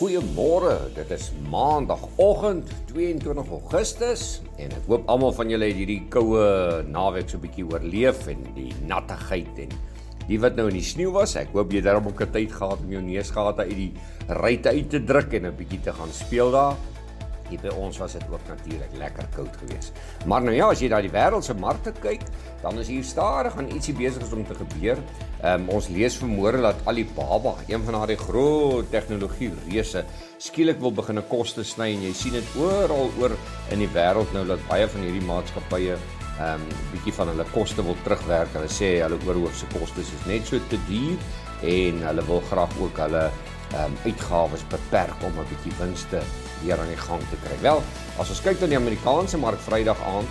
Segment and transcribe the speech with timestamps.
[0.00, 0.78] Goeiemôre.
[0.96, 4.22] Dit is Maandagoggend 22 Augustus
[4.56, 6.46] en ek hoop almal van julle het hierdie koue
[6.88, 9.74] naweek so 'n bietjie oorleef en die nattigheid en
[10.24, 11.36] die wat nou in die sneeu was.
[11.36, 13.92] Ek hoop jy het daarom ook 'n tyd gehad om jou neusgate uit die
[14.26, 16.76] ruitte uit te druk en 'n bietjie te gaan speel daar.
[17.50, 19.96] Hier by ons was dit ook natuurlik lekker koud geweest.
[20.30, 22.22] Maar nou ja, as jy na die wêreld se markte kyk,
[22.62, 25.02] dan is hier stadig aan ietsie besig om te gebeur.
[25.40, 30.04] Ehm um, ons lees vanmôre dat Alibaba, een van daardie groot tegnologie reuse,
[30.38, 33.36] skielik wil begin 'n koste sny en jy sien dit oral oor
[33.70, 35.98] in die wêreld nou dat baie van hierdie maatskappye
[36.40, 38.54] ehm um, bietjie van hulle koste wil terugwerk.
[38.54, 41.18] Hulle sê hulle oorhoofse kostes is net so te duur
[41.62, 43.30] en hulle wil graag ook hulle
[43.74, 46.20] um, uitgawes beperk om 'n bietjie wins te
[46.62, 47.60] weer aan die gang te kry.
[47.60, 47.82] Wel,
[48.18, 50.28] as ons kyk na die Amerikaanse mark Vrydag aand,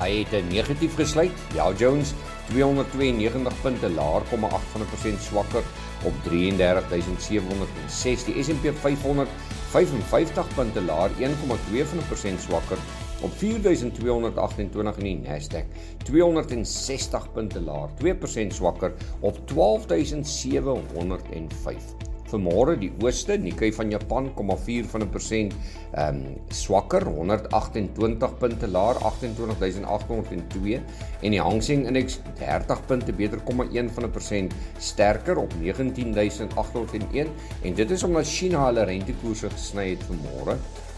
[0.00, 1.32] hy het 'n negatief gesluit.
[1.54, 2.14] Dow Jones
[2.48, 5.62] 292 punte laer, 0,8% swakker
[6.04, 8.24] op 33760.
[8.24, 9.28] Die S&P 500
[9.70, 12.78] 55 punte laer, 1,2% swakker
[13.20, 15.64] op 4228 en die Nasdaq
[16.02, 22.09] 260 punte laer, 2% swakker op 12705.
[22.30, 25.54] Vanmôre die ooste, Nikkei van Japan 0,4 van 'n persent
[25.92, 30.80] ehm um, swakker, 128 punte laer, 28802
[31.22, 37.28] en die Hang Seng indeks 30 punte beter, 0,1 van 'n persent sterker op 19801
[37.62, 40.56] en dit is omdat China hulle rentekoerse gesny het vanmôre.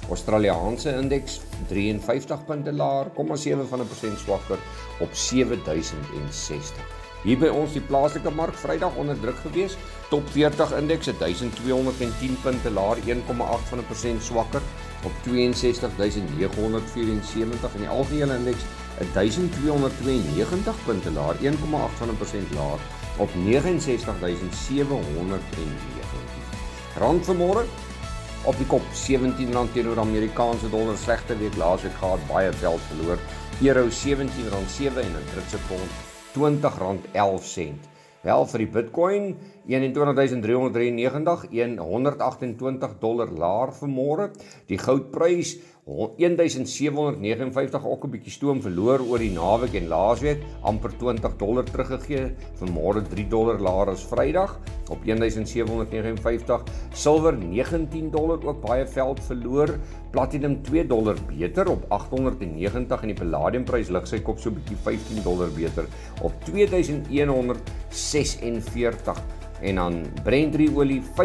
[0.08, 4.58] Australiese indeks 53 punte laer, 0,7 van 'n persent swakker
[5.00, 7.01] op 7060.
[7.22, 9.76] Hier by ons die plaaslike mark Vrydag onder druk gewees.
[10.10, 14.62] Top 40 indeks 1210 punte laer 1,8 van 'n persent swakker
[15.06, 18.64] op 62974 en die algehele indeks
[19.14, 22.78] 1292 punte laer 1,8 van 'n persent laer
[23.18, 23.30] op
[23.78, 25.76] 69719.
[26.98, 27.64] Rand vanmôre
[28.44, 33.18] op die kop R17 teenoor Amerikaanse dollar slegte week laasweek gehad baie veld verloor.
[33.62, 37.91] Euro R17.7 en 'n Britse pond R20.11.
[38.22, 39.24] Wel vir die Bitcoin
[39.66, 41.48] 21393
[41.82, 44.28] 128 dollar laer vanmôre.
[44.70, 50.38] Die goudprys 1759 ook 'n bietjie stoom verloor oor die naweek en laasweek.
[50.62, 52.34] Amper 20 dollar teruggegee.
[52.60, 56.62] Vanmôre 3 dollar laer as Vrydag op 1759
[56.92, 59.78] silwer 19 dollar ook baie veld verloor.
[60.10, 61.68] Platinum 2 dollar beter.
[61.68, 65.86] Op 890 en die palladiumprys lig sy kop so bietjie 15 dollar beter.
[66.22, 66.32] Op
[67.92, 69.22] 2146
[69.62, 71.22] en dan Brent olie 95,66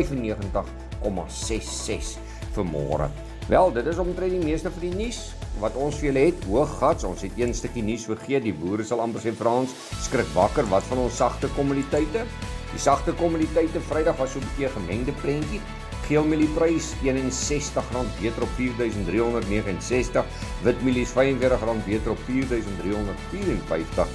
[2.54, 3.10] vanmôre
[3.48, 5.20] Wel, dit is omtrent die meeste van die nuus
[5.62, 6.46] wat ons vir julle het.
[6.52, 8.44] Hooggats, ons het een stukkie nuus vergeet.
[8.44, 9.72] Die boere sal amper sê Frans,
[10.04, 12.26] skrik wakker, wat van ons sagte kommoditeite?
[12.74, 15.62] Die sagte kommoditeite Vrydag was so 'n bietjie gemengde prentjie.
[16.08, 20.26] Geelmielie-prys R61 beter op 4369,
[20.64, 24.08] witmielies R45 beter op 4354.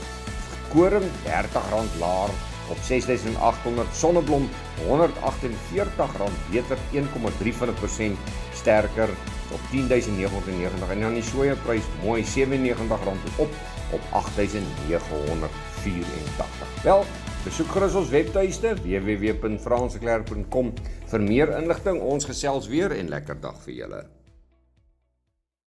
[0.73, 2.33] Koring R30 laer
[2.73, 4.49] op 6800 sonneblom
[4.87, 8.19] R148 beter 1,3 van 'n persent
[8.53, 9.09] sterker
[9.53, 12.93] op 10990 en dan die sojaprys mooi R97
[13.37, 13.51] op
[13.93, 16.83] op 8984.
[16.83, 17.05] Wel,
[17.45, 20.73] besoek gerus ons webtuiste www.franseklerk.com
[21.07, 22.01] vir meer inligting.
[22.01, 24.22] Ons gesels weer en lekker dag vir julle.